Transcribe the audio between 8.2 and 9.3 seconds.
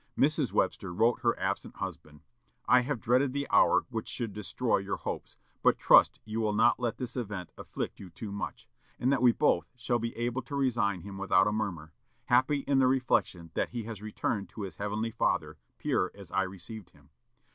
much, and that